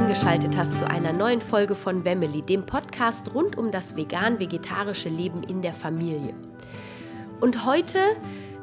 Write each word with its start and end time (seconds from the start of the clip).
eingeschaltet 0.00 0.56
hast 0.56 0.78
zu 0.78 0.88
einer 0.88 1.12
neuen 1.12 1.42
Folge 1.42 1.74
von 1.74 2.06
Wemmeli, 2.06 2.40
dem 2.40 2.64
Podcast 2.64 3.34
rund 3.34 3.58
um 3.58 3.70
das 3.70 3.96
vegan-vegetarische 3.96 5.10
Leben 5.10 5.42
in 5.42 5.60
der 5.60 5.74
Familie. 5.74 6.32
Und 7.40 7.66
heute, 7.66 7.98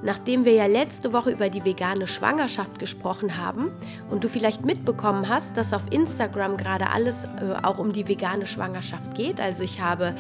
nachdem 0.02 0.46
wir 0.46 0.54
ja 0.54 0.66
letzte 0.66 1.14
Woche 1.14 1.30
über 1.30 1.50
die 1.50 1.64
vegane 1.64 2.08
Schwangerschaft 2.08 2.80
gesprochen 2.80 3.38
haben 3.38 3.70
und 4.10 4.24
du 4.24 4.30
vielleicht 4.30 4.66
mitbekommen 4.66 5.30
hast, 5.30 5.56
dass 5.58 5.74
auf 5.74 5.84
Instagram 5.92 6.58
gerade 6.58 6.90
alles 6.90 7.26
äh, 7.26 7.54
auch 7.62 7.78
um 7.78 7.94
die 7.94 8.08
vegane 8.08 8.48
Schwangerschaft 8.48 9.14
geht, 9.14 9.40
also 9.40 9.62
ich 9.64 9.80
habe 9.80 10.16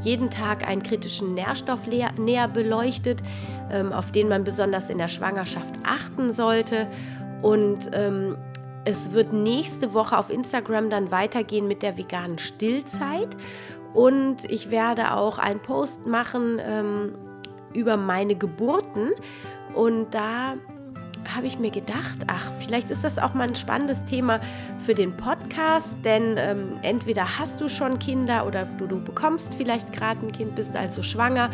jeden 0.00 0.30
Tag 0.30 0.66
einen 0.66 0.82
kritischen 0.82 1.34
Nährstoff 1.34 1.80
näher 1.86 2.48
beleuchtet, 2.48 3.22
ähm, 3.70 3.92
auf 3.92 4.10
den 4.10 4.26
man 4.26 4.42
besonders 4.42 4.88
in 4.88 4.96
der 4.96 5.08
Schwangerschaft 5.08 5.74
achten 5.84 6.32
sollte 6.32 6.86
und 7.42 7.90
ähm, 7.92 8.36
es 8.84 9.12
wird 9.12 9.32
nächste 9.32 9.94
Woche 9.94 10.18
auf 10.18 10.30
Instagram 10.30 10.90
dann 10.90 11.10
weitergehen 11.10 11.68
mit 11.68 11.82
der 11.82 11.98
veganen 11.98 12.38
Stillzeit. 12.38 13.28
Und 13.94 14.50
ich 14.50 14.70
werde 14.70 15.14
auch 15.14 15.38
einen 15.38 15.60
Post 15.60 16.06
machen 16.06 16.60
ähm, 16.64 17.12
über 17.74 17.96
meine 17.96 18.34
Geburten. 18.34 19.10
Und 19.74 20.14
da 20.14 20.54
habe 21.34 21.46
ich 21.46 21.58
mir 21.58 21.70
gedacht, 21.70 22.24
ach, 22.26 22.50
vielleicht 22.58 22.90
ist 22.90 23.04
das 23.04 23.18
auch 23.18 23.34
mal 23.34 23.48
ein 23.48 23.54
spannendes 23.54 24.04
Thema 24.04 24.40
für 24.84 24.94
den 24.94 25.16
Podcast, 25.16 25.96
denn 26.04 26.34
ähm, 26.36 26.78
entweder 26.82 27.38
hast 27.38 27.60
du 27.60 27.68
schon 27.68 27.98
Kinder 27.98 28.46
oder 28.46 28.64
du, 28.64 28.86
du 28.86 29.00
bekommst 29.00 29.54
vielleicht 29.54 29.92
gerade 29.92 30.26
ein 30.26 30.32
Kind, 30.32 30.56
bist 30.56 30.74
also 30.74 31.02
schwanger 31.02 31.50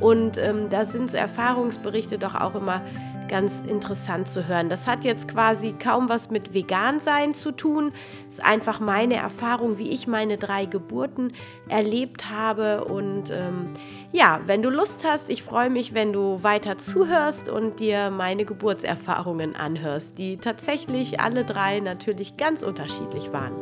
und 0.00 0.38
ähm, 0.38 0.68
da 0.70 0.84
sind 0.84 1.10
so 1.10 1.16
Erfahrungsberichte 1.16 2.18
doch 2.18 2.34
auch 2.34 2.54
immer 2.54 2.82
ganz 3.28 3.62
interessant 3.66 4.28
zu 4.28 4.46
hören. 4.46 4.68
Das 4.68 4.86
hat 4.86 5.04
jetzt 5.04 5.28
quasi 5.28 5.72
kaum 5.72 6.08
was 6.08 6.30
mit 6.30 6.54
Vegan-Sein 6.54 7.34
zu 7.34 7.52
tun. 7.52 7.92
Es 8.28 8.34
ist 8.34 8.44
einfach 8.44 8.80
meine 8.80 9.16
Erfahrung, 9.16 9.78
wie 9.78 9.90
ich 9.90 10.06
meine 10.06 10.38
drei 10.38 10.66
Geburten 10.66 11.32
erlebt 11.68 12.30
habe. 12.30 12.84
Und 12.84 13.30
ähm, 13.30 13.70
ja, 14.12 14.40
wenn 14.46 14.62
du 14.62 14.70
Lust 14.70 15.04
hast, 15.04 15.30
ich 15.30 15.42
freue 15.42 15.70
mich, 15.70 15.94
wenn 15.94 16.12
du 16.12 16.42
weiter 16.42 16.78
zuhörst 16.78 17.48
und 17.48 17.80
dir 17.80 18.10
meine 18.10 18.44
Geburtserfahrungen 18.44 19.56
anhörst, 19.56 20.18
die 20.18 20.36
tatsächlich 20.36 21.20
alle 21.20 21.44
drei 21.44 21.80
natürlich 21.80 22.36
ganz 22.36 22.62
unterschiedlich 22.62 23.32
waren. 23.32 23.54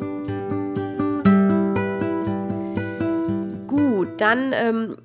Gut, 3.66 4.20
dann 4.20 4.52
ähm, 4.52 4.96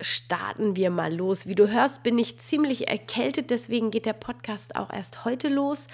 starten 0.00 0.76
wir 0.76 0.90
mal 0.90 1.14
los. 1.14 1.46
Wie 1.46 1.54
du 1.54 1.70
hörst, 1.70 2.02
bin 2.02 2.18
ich 2.18 2.38
ziemlich 2.38 2.88
erkältet, 2.88 3.50
deswegen 3.50 3.90
geht 3.90 4.06
der 4.06 4.12
Podcast 4.12 4.76
auch 4.76 4.90
erst 4.90 5.24
heute 5.24 5.48
los. 5.48 5.86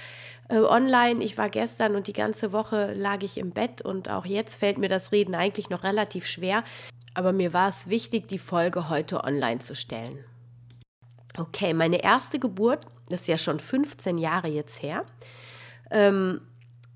Äh, 0.48 0.58
online, 0.58 1.22
ich 1.22 1.36
war 1.38 1.48
gestern 1.48 1.96
und 1.96 2.06
die 2.06 2.12
ganze 2.12 2.52
Woche 2.52 2.92
lag 2.94 3.22
ich 3.22 3.38
im 3.38 3.50
Bett 3.50 3.82
und 3.82 4.10
auch 4.10 4.26
jetzt 4.26 4.56
fällt 4.56 4.78
mir 4.78 4.88
das 4.88 5.12
Reden 5.12 5.34
eigentlich 5.34 5.70
noch 5.70 5.82
relativ 5.82 6.26
schwer. 6.26 6.62
Aber 7.14 7.32
mir 7.32 7.52
war 7.52 7.68
es 7.68 7.88
wichtig, 7.88 8.28
die 8.28 8.38
Folge 8.38 8.88
heute 8.88 9.24
online 9.24 9.60
zu 9.60 9.74
stellen. 9.74 10.18
Okay, 11.38 11.74
meine 11.74 12.02
erste 12.02 12.38
Geburt, 12.38 12.86
das 13.08 13.22
ist 13.22 13.28
ja 13.28 13.38
schon 13.38 13.60
15 13.60 14.18
Jahre 14.18 14.48
jetzt 14.48 14.82
her. 14.82 15.04
Ähm, 15.91 16.41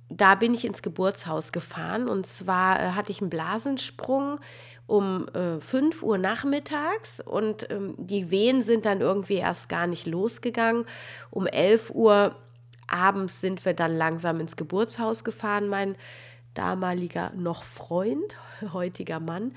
da 0.08 0.34
bin 0.34 0.54
ich 0.54 0.64
ins 0.64 0.82
Geburtshaus 0.82 1.52
gefahren 1.52 2.08
und 2.08 2.26
zwar 2.26 2.80
äh, 2.80 2.90
hatte 2.92 3.12
ich 3.12 3.20
einen 3.20 3.30
Blasensprung 3.30 4.40
um 4.90 5.28
äh, 5.34 5.60
5 5.60 6.02
Uhr 6.02 6.18
nachmittags 6.18 7.20
und 7.20 7.70
ähm, 7.70 7.94
die 7.96 8.32
Wehen 8.32 8.64
sind 8.64 8.84
dann 8.84 9.00
irgendwie 9.00 9.36
erst 9.36 9.68
gar 9.68 9.86
nicht 9.86 10.04
losgegangen. 10.06 10.84
Um 11.30 11.46
11 11.46 11.90
Uhr 11.90 12.34
abends 12.88 13.40
sind 13.40 13.64
wir 13.64 13.72
dann 13.72 13.96
langsam 13.96 14.40
ins 14.40 14.56
Geburtshaus 14.56 15.22
gefahren, 15.22 15.68
mein 15.68 15.94
damaliger 16.54 17.30
noch 17.36 17.62
Freund, 17.62 18.36
heutiger 18.72 19.20
Mann 19.20 19.54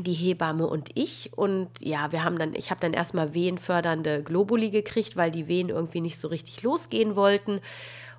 die 0.00 0.12
Hebamme 0.12 0.66
und 0.66 0.90
ich. 0.94 1.30
Und 1.36 1.68
ja, 1.80 2.10
wir 2.10 2.24
haben 2.24 2.36
dann, 2.36 2.54
ich 2.54 2.70
habe 2.70 2.80
dann 2.80 2.94
erstmal 2.94 3.32
wehenfördernde 3.32 4.24
Globuli 4.24 4.70
gekriegt, 4.70 5.16
weil 5.16 5.30
die 5.30 5.46
Wehen 5.46 5.68
irgendwie 5.68 6.00
nicht 6.00 6.18
so 6.18 6.26
richtig 6.26 6.62
losgehen 6.62 7.14
wollten. 7.14 7.60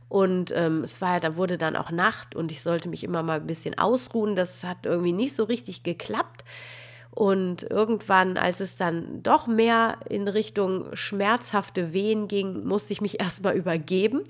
Und 0.08 0.54
ähm, 0.56 0.84
es 0.84 1.02
war 1.02 1.16
ja, 1.16 1.20
da 1.20 1.36
wurde 1.36 1.58
dann 1.58 1.76
auch 1.76 1.92
Nacht 1.92 2.36
und 2.36 2.52
ich 2.52 2.62
sollte 2.62 2.90
mich 2.90 3.04
immer 3.04 3.24
mal 3.24 3.40
ein 3.40 3.48
bisschen 3.48 3.78
ausruhen. 3.78 4.36
Das 4.36 4.64
hat 4.64 4.86
irgendwie 4.86 5.14
nicht 5.14 5.36
so 5.36 5.44
richtig 5.44 5.84
geklappt. 5.84 6.44
Und 7.10 7.64
irgendwann, 7.64 8.38
als 8.38 8.60
es 8.60 8.76
dann 8.76 9.24
doch 9.24 9.48
mehr 9.48 9.98
in 10.10 10.28
Richtung 10.28 10.94
schmerzhafte 10.96 11.94
Wehen 11.94 12.28
ging, 12.28 12.66
musste 12.66 12.94
ich 12.94 13.02
mich 13.02 13.20
erstmal 13.22 13.56
übergeben 13.56 14.22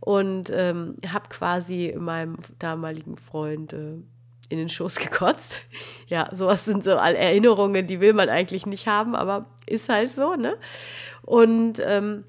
und 0.00 0.50
ähm, 0.54 0.96
habe 1.08 1.28
quasi 1.30 1.94
meinem 1.98 2.36
damaligen 2.58 3.16
Freund 3.16 3.72
äh, 3.72 3.94
in 4.50 4.58
den 4.58 4.68
Schoß 4.68 4.96
gekotzt. 4.96 5.58
Ja, 6.08 6.30
sowas 6.34 6.64
sind 6.64 6.84
so 6.84 6.90
Erinnerungen, 6.92 7.86
die 7.86 8.00
will 8.00 8.14
man 8.14 8.30
eigentlich 8.30 8.64
nicht 8.64 8.86
haben, 8.86 9.14
aber 9.14 9.44
ist 9.66 9.90
halt 9.90 10.10
so, 10.10 10.36
ne? 10.36 10.56
Und 11.20 11.82
ähm, 11.84 12.24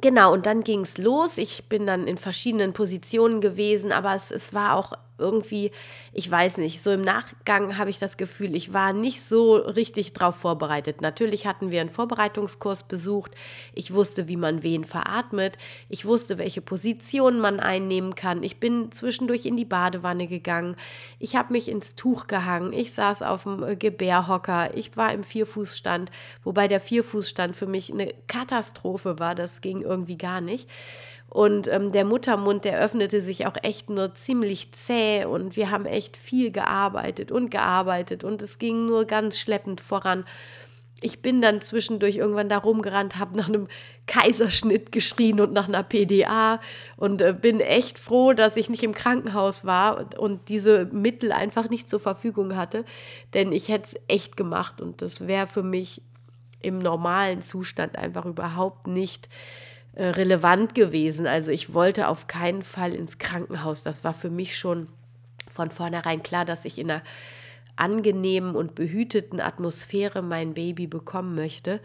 Genau, 0.00 0.32
und 0.32 0.46
dann 0.46 0.64
ging 0.64 0.80
es 0.80 0.98
los. 0.98 1.38
Ich 1.38 1.68
bin 1.68 1.86
dann 1.86 2.06
in 2.06 2.16
verschiedenen 2.16 2.72
Positionen 2.72 3.40
gewesen, 3.40 3.92
aber 3.92 4.14
es, 4.14 4.30
es 4.30 4.52
war 4.52 4.76
auch 4.76 4.92
irgendwie, 5.18 5.70
ich 6.12 6.28
weiß 6.30 6.58
nicht, 6.58 6.82
so 6.82 6.90
im 6.90 7.02
Nachgang 7.02 7.78
habe 7.78 7.90
ich 7.90 7.98
das 7.98 8.16
Gefühl, 8.16 8.54
ich 8.54 8.72
war 8.72 8.92
nicht 8.92 9.24
so 9.24 9.54
richtig 9.54 10.12
drauf 10.12 10.36
vorbereitet. 10.36 11.00
Natürlich 11.00 11.46
hatten 11.46 11.70
wir 11.70 11.80
einen 11.80 11.90
Vorbereitungskurs 11.90 12.82
besucht. 12.82 13.32
Ich 13.74 13.94
wusste, 13.94 14.26
wie 14.28 14.36
man 14.36 14.62
wen 14.62 14.84
veratmet. 14.84 15.56
Ich 15.88 16.04
wusste, 16.04 16.38
welche 16.38 16.60
Position 16.60 17.40
man 17.40 17.60
einnehmen 17.60 18.14
kann. 18.14 18.42
Ich 18.42 18.58
bin 18.58 18.90
zwischendurch 18.90 19.46
in 19.46 19.56
die 19.56 19.64
Badewanne 19.64 20.26
gegangen. 20.26 20.76
Ich 21.18 21.36
habe 21.36 21.52
mich 21.52 21.68
ins 21.68 21.94
Tuch 21.94 22.26
gehangen. 22.26 22.72
Ich 22.72 22.92
saß 22.92 23.22
auf 23.22 23.44
dem 23.44 23.62
äh, 23.62 23.76
Gebärhocker. 23.76 24.76
Ich 24.76 24.96
war 24.96 25.12
im 25.12 25.22
Vierfußstand, 25.22 26.10
wobei 26.42 26.66
der 26.68 26.80
Vierfußstand 26.80 27.54
für 27.54 27.66
mich 27.66 27.92
eine 27.92 28.12
Katastrophe 28.26 29.18
war. 29.18 29.34
Das 29.34 29.60
ging 29.60 29.80
irgendwie 29.80 30.18
gar 30.18 30.40
nicht. 30.40 30.68
Und 31.34 31.66
ähm, 31.66 31.90
der 31.90 32.04
Muttermund, 32.04 32.64
der 32.64 32.78
öffnete 32.78 33.20
sich 33.20 33.44
auch 33.44 33.56
echt 33.64 33.90
nur 33.90 34.14
ziemlich 34.14 34.70
zäh 34.70 35.24
und 35.24 35.56
wir 35.56 35.72
haben 35.72 35.84
echt 35.84 36.16
viel 36.16 36.52
gearbeitet 36.52 37.32
und 37.32 37.50
gearbeitet 37.50 38.22
und 38.22 38.40
es 38.40 38.60
ging 38.60 38.86
nur 38.86 39.04
ganz 39.04 39.40
schleppend 39.40 39.80
voran. 39.80 40.24
Ich 41.00 41.22
bin 41.22 41.42
dann 41.42 41.60
zwischendurch 41.60 42.14
irgendwann 42.14 42.48
da 42.48 42.58
rumgerannt, 42.58 43.18
habe 43.18 43.36
nach 43.36 43.48
einem 43.48 43.66
Kaiserschnitt 44.06 44.92
geschrien 44.92 45.40
und 45.40 45.52
nach 45.52 45.66
einer 45.66 45.82
PDA 45.82 46.60
und 46.98 47.20
äh, 47.20 47.34
bin 47.34 47.58
echt 47.58 47.98
froh, 47.98 48.32
dass 48.32 48.54
ich 48.54 48.70
nicht 48.70 48.84
im 48.84 48.94
Krankenhaus 48.94 49.64
war 49.64 50.16
und 50.16 50.48
diese 50.48 50.84
Mittel 50.92 51.32
einfach 51.32 51.68
nicht 51.68 51.90
zur 51.90 51.98
Verfügung 51.98 52.54
hatte, 52.54 52.84
denn 53.32 53.50
ich 53.50 53.70
hätte 53.70 53.88
es 53.88 54.00
echt 54.06 54.36
gemacht 54.36 54.80
und 54.80 55.02
das 55.02 55.26
wäre 55.26 55.48
für 55.48 55.64
mich 55.64 56.00
im 56.62 56.78
normalen 56.78 57.42
Zustand 57.42 57.98
einfach 57.98 58.24
überhaupt 58.24 58.86
nicht 58.86 59.28
relevant 59.96 60.74
gewesen. 60.74 61.26
Also 61.26 61.50
ich 61.50 61.74
wollte 61.74 62.08
auf 62.08 62.26
keinen 62.26 62.62
Fall 62.62 62.94
ins 62.94 63.18
Krankenhaus. 63.18 63.82
Das 63.82 64.04
war 64.04 64.14
für 64.14 64.30
mich 64.30 64.58
schon 64.58 64.88
von 65.50 65.70
vornherein 65.70 66.22
klar, 66.22 66.44
dass 66.44 66.64
ich 66.64 66.78
in 66.78 66.90
einer 66.90 67.02
angenehmen 67.76 68.54
und 68.54 68.74
behüteten 68.74 69.40
Atmosphäre 69.40 70.22
mein 70.22 70.54
Baby 70.54 70.86
bekommen 70.86 71.34
möchte. 71.34 71.80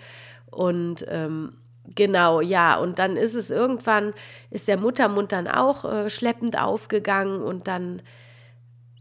Und 0.52 1.06
ähm, 1.10 1.54
Genau, 1.96 2.42
ja. 2.42 2.78
Und 2.78 3.00
dann 3.00 3.18
ist 3.18 3.36
es 3.36 3.50
irgendwann, 3.50 4.14
ist 4.52 4.68
der 4.68 4.78
Muttermund 4.78 5.32
dann 5.32 5.48
auch 5.48 5.86
äh, 5.86 6.10
schleppend 6.10 6.60
aufgegangen 6.60 7.42
und 7.42 7.68
dann 7.68 8.02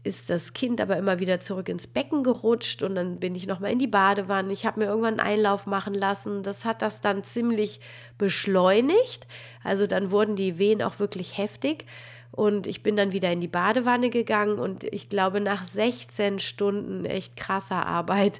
ist 0.03 0.29
das 0.29 0.53
Kind 0.53 0.79
aber 0.79 0.97
immer 0.97 1.19
wieder 1.19 1.39
zurück 1.41 1.67
ins 1.67 1.87
Becken 1.87 2.23
gerutscht 2.23 2.83
und 2.83 2.95
dann 2.95 3.19
bin 3.19 3.35
ich 3.35 3.47
nochmal 3.47 3.71
in 3.71 3.79
die 3.79 3.87
Badewanne. 3.87 4.53
Ich 4.53 4.65
habe 4.65 4.79
mir 4.79 4.85
irgendwann 4.85 5.19
einen 5.19 5.27
Einlauf 5.27 5.65
machen 5.65 5.93
lassen. 5.93 6.41
Das 6.41 6.63
hat 6.63 6.81
das 6.81 7.01
dann 7.01 7.23
ziemlich 7.23 7.81
beschleunigt. 8.17 9.27
Also 9.63 9.87
dann 9.87 10.11
wurden 10.11 10.37
die 10.37 10.57
Wehen 10.57 10.81
auch 10.81 10.99
wirklich 10.99 11.37
heftig. 11.37 11.85
Und 12.31 12.67
ich 12.67 12.81
bin 12.81 12.95
dann 12.95 13.11
wieder 13.11 13.31
in 13.31 13.41
die 13.41 13.47
Badewanne 13.47 14.09
gegangen 14.09 14.59
und 14.59 14.83
ich 14.85 15.09
glaube, 15.09 15.41
nach 15.41 15.65
16 15.65 16.39
Stunden 16.39 17.03
echt 17.05 17.35
krasser 17.35 17.85
Arbeit 17.85 18.39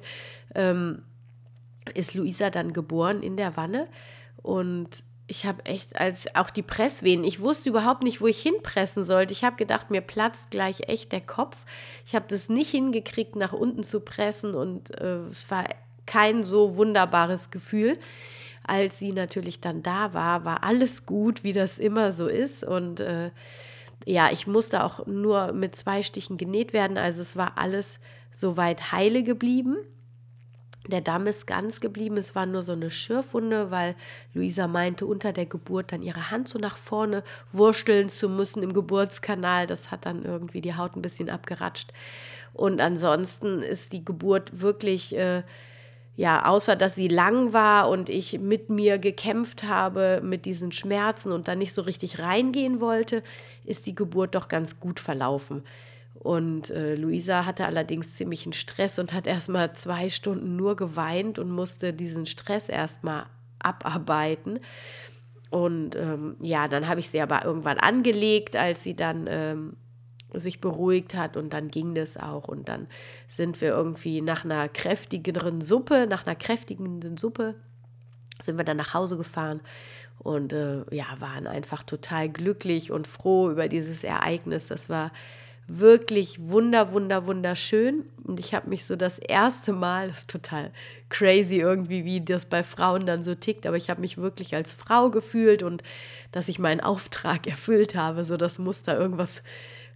ähm, 0.54 1.02
ist 1.94 2.14
Luisa 2.14 2.50
dann 2.50 2.72
geboren 2.72 3.22
in 3.22 3.36
der 3.36 3.56
Wanne. 3.56 3.88
Und 4.36 5.02
ich 5.30 5.46
habe 5.46 5.64
echt 5.64 5.98
als 5.98 6.34
auch 6.34 6.50
die 6.50 6.62
Presswehen, 6.62 7.24
ich 7.24 7.40
wusste 7.40 7.70
überhaupt 7.70 8.02
nicht, 8.02 8.20
wo 8.20 8.26
ich 8.26 8.42
hinpressen 8.42 9.04
sollte. 9.04 9.32
Ich 9.32 9.44
habe 9.44 9.56
gedacht, 9.56 9.90
mir 9.90 10.00
platzt 10.00 10.50
gleich 10.50 10.88
echt 10.88 11.12
der 11.12 11.20
Kopf. 11.20 11.56
Ich 12.04 12.14
habe 12.14 12.26
das 12.28 12.48
nicht 12.48 12.70
hingekriegt, 12.70 13.36
nach 13.36 13.52
unten 13.52 13.84
zu 13.84 14.00
pressen 14.00 14.54
und 14.54 14.90
äh, 15.00 15.26
es 15.30 15.50
war 15.50 15.64
kein 16.06 16.42
so 16.42 16.76
wunderbares 16.76 17.50
Gefühl. 17.50 17.96
Als 18.66 18.98
sie 18.98 19.12
natürlich 19.12 19.60
dann 19.60 19.82
da 19.82 20.12
war, 20.12 20.44
war 20.44 20.64
alles 20.64 21.06
gut, 21.06 21.44
wie 21.44 21.52
das 21.52 21.78
immer 21.78 22.12
so 22.12 22.26
ist 22.26 22.64
und 22.64 23.00
äh, 23.00 23.30
ja, 24.06 24.30
ich 24.32 24.46
musste 24.46 24.84
auch 24.84 25.06
nur 25.06 25.52
mit 25.52 25.76
zwei 25.76 26.02
Stichen 26.02 26.36
genäht 26.36 26.72
werden, 26.72 26.98
also 26.98 27.22
es 27.22 27.36
war 27.36 27.52
alles 27.56 28.00
soweit 28.32 28.92
heile 28.92 29.22
geblieben. 29.22 29.76
Der 30.88 31.02
Damm 31.02 31.26
ist 31.26 31.46
ganz 31.46 31.80
geblieben, 31.80 32.16
es 32.16 32.34
war 32.34 32.46
nur 32.46 32.62
so 32.62 32.72
eine 32.72 32.90
Schürfwunde, 32.90 33.70
weil 33.70 33.94
Luisa 34.32 34.66
meinte, 34.66 35.04
unter 35.04 35.32
der 35.32 35.44
Geburt 35.44 35.92
dann 35.92 36.00
ihre 36.00 36.30
Hand 36.30 36.48
so 36.48 36.58
nach 36.58 36.78
vorne 36.78 37.22
wursteln 37.52 38.08
zu 38.08 38.30
müssen 38.30 38.62
im 38.62 38.72
Geburtskanal. 38.72 39.66
Das 39.66 39.90
hat 39.90 40.06
dann 40.06 40.24
irgendwie 40.24 40.62
die 40.62 40.74
Haut 40.74 40.96
ein 40.96 41.02
bisschen 41.02 41.28
abgeratscht. 41.28 41.92
Und 42.54 42.80
ansonsten 42.80 43.62
ist 43.62 43.92
die 43.92 44.04
Geburt 44.04 44.60
wirklich, 44.60 45.14
äh, 45.16 45.42
ja, 46.16 46.46
außer 46.46 46.76
dass 46.76 46.94
sie 46.94 47.08
lang 47.08 47.52
war 47.52 47.90
und 47.90 48.08
ich 48.08 48.40
mit 48.40 48.70
mir 48.70 48.98
gekämpft 48.98 49.64
habe 49.64 50.20
mit 50.24 50.46
diesen 50.46 50.72
Schmerzen 50.72 51.30
und 51.30 51.46
dann 51.46 51.58
nicht 51.58 51.74
so 51.74 51.82
richtig 51.82 52.20
reingehen 52.20 52.80
wollte, 52.80 53.22
ist 53.66 53.86
die 53.86 53.94
Geburt 53.94 54.34
doch 54.34 54.48
ganz 54.48 54.80
gut 54.80 54.98
verlaufen. 54.98 55.62
Und 56.20 56.68
äh, 56.68 56.96
Luisa 56.96 57.46
hatte 57.46 57.64
allerdings 57.64 58.14
ziemlichen 58.14 58.52
Stress 58.52 58.98
und 58.98 59.14
hat 59.14 59.26
erstmal 59.26 59.72
zwei 59.72 60.10
Stunden 60.10 60.54
nur 60.54 60.76
geweint 60.76 61.38
und 61.38 61.50
musste 61.50 61.94
diesen 61.94 62.26
Stress 62.26 62.68
erstmal 62.68 63.24
abarbeiten. 63.58 64.60
Und 65.50 65.96
ähm, 65.96 66.36
ja, 66.42 66.68
dann 66.68 66.88
habe 66.88 67.00
ich 67.00 67.08
sie 67.08 67.22
aber 67.22 67.44
irgendwann 67.44 67.78
angelegt, 67.78 68.54
als 68.54 68.82
sie 68.82 68.94
dann 68.94 69.26
ähm, 69.30 69.76
sich 70.34 70.60
beruhigt 70.60 71.14
hat 71.14 71.38
und 71.38 71.54
dann 71.54 71.70
ging 71.70 71.94
das 71.94 72.18
auch. 72.18 72.48
Und 72.48 72.68
dann 72.68 72.86
sind 73.26 73.58
wir 73.62 73.70
irgendwie 73.70 74.20
nach 74.20 74.44
einer 74.44 74.68
kräftigeren 74.68 75.62
Suppe, 75.62 76.06
nach 76.06 76.26
einer 76.26 76.36
kräftigenden 76.36 77.16
Suppe, 77.16 77.54
sind 78.42 78.58
wir 78.58 78.64
dann 78.64 78.76
nach 78.76 78.92
Hause 78.92 79.16
gefahren 79.16 79.62
und 80.18 80.52
äh, 80.52 80.84
ja, 80.94 81.06
waren 81.18 81.46
einfach 81.46 81.82
total 81.82 82.28
glücklich 82.28 82.90
und 82.90 83.06
froh 83.06 83.50
über 83.50 83.68
dieses 83.68 84.04
Ereignis. 84.04 84.66
Das 84.66 84.90
war 84.90 85.12
wirklich 85.78 86.40
wunder, 86.40 86.92
wunder, 86.92 87.26
wunderschön. 87.26 88.04
Und 88.24 88.40
ich 88.40 88.54
habe 88.54 88.68
mich 88.68 88.84
so 88.84 88.96
das 88.96 89.18
erste 89.18 89.72
Mal, 89.72 90.08
das 90.08 90.20
ist 90.20 90.30
total 90.30 90.72
crazy 91.08 91.56
irgendwie, 91.56 92.04
wie 92.04 92.20
das 92.20 92.44
bei 92.44 92.64
Frauen 92.64 93.06
dann 93.06 93.24
so 93.24 93.34
tickt, 93.34 93.66
aber 93.66 93.76
ich 93.76 93.88
habe 93.88 94.00
mich 94.00 94.18
wirklich 94.18 94.54
als 94.54 94.74
Frau 94.74 95.10
gefühlt 95.10 95.62
und 95.62 95.82
dass 96.32 96.48
ich 96.48 96.58
meinen 96.58 96.80
Auftrag 96.80 97.46
erfüllt 97.46 97.94
habe. 97.94 98.24
So, 98.24 98.36
das 98.36 98.58
muss 98.58 98.82
da 98.82 98.98
irgendwas 98.98 99.42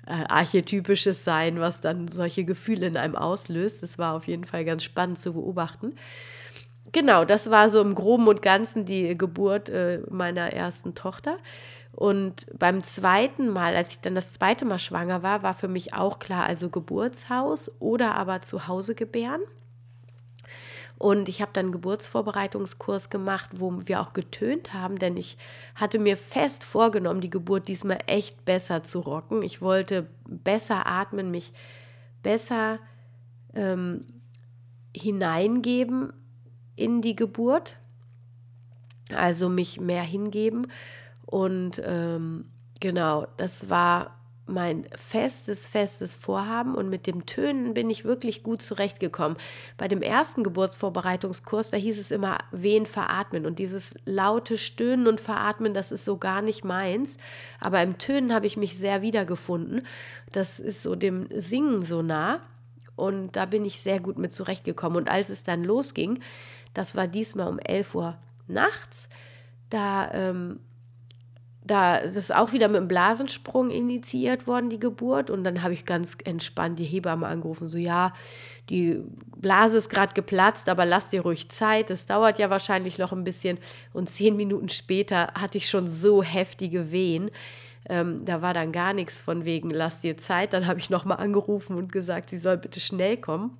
äh, 0.06 0.24
Archetypisches 0.28 1.24
sein, 1.24 1.58
was 1.58 1.80
dann 1.80 2.08
solche 2.08 2.44
Gefühle 2.44 2.86
in 2.86 2.96
einem 2.96 3.16
auslöst. 3.16 3.82
Das 3.82 3.98
war 3.98 4.14
auf 4.14 4.28
jeden 4.28 4.44
Fall 4.44 4.64
ganz 4.64 4.84
spannend 4.84 5.18
zu 5.18 5.32
beobachten. 5.32 5.94
Genau, 6.94 7.24
das 7.24 7.50
war 7.50 7.70
so 7.70 7.80
im 7.80 7.96
Groben 7.96 8.28
und 8.28 8.40
Ganzen 8.40 8.84
die 8.84 9.18
Geburt 9.18 9.68
äh, 9.68 10.00
meiner 10.10 10.52
ersten 10.52 10.94
Tochter. 10.94 11.38
Und 11.90 12.46
beim 12.56 12.84
zweiten 12.84 13.48
Mal, 13.48 13.74
als 13.74 13.90
ich 13.90 14.00
dann 14.00 14.14
das 14.14 14.32
zweite 14.32 14.64
Mal 14.64 14.78
schwanger 14.78 15.24
war, 15.24 15.42
war 15.42 15.54
für 15.54 15.66
mich 15.66 15.92
auch 15.92 16.20
klar, 16.20 16.44
also 16.44 16.70
Geburtshaus 16.70 17.68
oder 17.80 18.14
aber 18.14 18.42
zu 18.42 18.68
Hause 18.68 18.94
gebären. 18.94 19.40
Und 20.96 21.28
ich 21.28 21.42
habe 21.42 21.50
dann 21.52 21.66
einen 21.66 21.72
Geburtsvorbereitungskurs 21.72 23.10
gemacht, 23.10 23.50
wo 23.56 23.72
wir 23.88 24.00
auch 24.00 24.12
getönt 24.12 24.72
haben, 24.72 25.00
denn 25.00 25.16
ich 25.16 25.36
hatte 25.74 25.98
mir 25.98 26.16
fest 26.16 26.62
vorgenommen, 26.62 27.20
die 27.20 27.28
Geburt 27.28 27.66
diesmal 27.66 27.98
echt 28.06 28.44
besser 28.44 28.84
zu 28.84 29.00
rocken. 29.00 29.42
Ich 29.42 29.60
wollte 29.60 30.06
besser 30.28 30.86
atmen, 30.86 31.32
mich 31.32 31.52
besser 32.22 32.78
ähm, 33.52 34.06
hineingeben 34.96 36.12
in 36.76 37.02
die 37.02 37.14
Geburt, 37.14 37.78
also 39.14 39.48
mich 39.48 39.80
mehr 39.80 40.02
hingeben. 40.02 40.66
Und 41.26 41.82
ähm, 41.84 42.46
genau, 42.80 43.26
das 43.36 43.68
war 43.68 44.18
mein 44.46 44.86
festes, 44.94 45.66
festes 45.66 46.16
Vorhaben 46.16 46.74
und 46.74 46.90
mit 46.90 47.06
dem 47.06 47.24
Tönen 47.24 47.72
bin 47.72 47.88
ich 47.88 48.04
wirklich 48.04 48.42
gut 48.42 48.60
zurechtgekommen. 48.60 49.38
Bei 49.78 49.88
dem 49.88 50.02
ersten 50.02 50.44
Geburtsvorbereitungskurs, 50.44 51.70
da 51.70 51.78
hieß 51.78 51.98
es 51.98 52.10
immer 52.10 52.38
Wehen 52.52 52.84
veratmen 52.84 53.46
und 53.46 53.58
dieses 53.58 53.94
laute 54.04 54.58
Stöhnen 54.58 55.06
und 55.06 55.20
Veratmen, 55.20 55.72
das 55.72 55.92
ist 55.92 56.04
so 56.04 56.18
gar 56.18 56.42
nicht 56.42 56.62
meins. 56.62 57.16
Aber 57.58 57.82
im 57.82 57.96
Tönen 57.96 58.34
habe 58.34 58.46
ich 58.46 58.58
mich 58.58 58.76
sehr 58.76 59.00
wiedergefunden. 59.00 59.86
Das 60.30 60.60
ist 60.60 60.82
so 60.82 60.94
dem 60.94 61.26
Singen 61.34 61.82
so 61.82 62.02
nah 62.02 62.40
und 62.96 63.36
da 63.36 63.46
bin 63.46 63.64
ich 63.64 63.80
sehr 63.80 64.00
gut 64.00 64.18
mit 64.18 64.34
zurechtgekommen. 64.34 64.98
Und 64.98 65.08
als 65.08 65.30
es 65.30 65.42
dann 65.42 65.64
losging, 65.64 66.20
das 66.74 66.94
war 66.94 67.06
diesmal 67.06 67.48
um 67.48 67.58
11 67.58 67.94
Uhr 67.94 68.18
nachts, 68.46 69.08
da 69.70 70.10
ähm, 70.12 70.60
da 71.64 71.98
das 72.00 72.16
ist 72.16 72.34
auch 72.34 72.52
wieder 72.52 72.68
mit 72.68 72.76
einem 72.76 72.88
Blasensprung 72.88 73.70
initiiert 73.70 74.46
worden, 74.46 74.68
die 74.68 74.78
Geburt. 74.78 75.30
Und 75.30 75.44
dann 75.44 75.62
habe 75.62 75.72
ich 75.72 75.86
ganz 75.86 76.16
entspannt 76.24 76.78
die 76.78 76.84
Hebamme 76.84 77.26
angerufen, 77.26 77.68
so 77.68 77.78
ja, 77.78 78.12
die 78.68 79.02
Blase 79.36 79.78
ist 79.78 79.90
gerade 79.90 80.14
geplatzt, 80.14 80.68
aber 80.68 80.84
lass 80.84 81.08
dir 81.08 81.22
ruhig 81.22 81.48
Zeit. 81.50 81.90
Das 81.90 82.06
dauert 82.06 82.38
ja 82.38 82.50
wahrscheinlich 82.50 82.98
noch 82.98 83.12
ein 83.12 83.24
bisschen. 83.24 83.58
Und 83.92 84.10
zehn 84.10 84.36
Minuten 84.36 84.68
später 84.68 85.32
hatte 85.34 85.58
ich 85.58 85.68
schon 85.68 85.88
so 85.88 86.22
heftige 86.22 86.92
Wehen. 86.92 87.30
Ähm, 87.88 88.24
da 88.24 88.40
war 88.40 88.54
dann 88.54 88.72
gar 88.72 88.94
nichts 88.94 89.20
von 89.20 89.44
wegen, 89.44 89.70
lass 89.70 90.00
dir 90.00 90.16
Zeit. 90.16 90.52
Dann 90.52 90.66
habe 90.66 90.78
ich 90.78 90.90
nochmal 90.90 91.18
angerufen 91.18 91.76
und 91.76 91.92
gesagt, 91.92 92.30
sie 92.30 92.38
soll 92.38 92.56
bitte 92.56 92.80
schnell 92.80 93.16
kommen. 93.16 93.56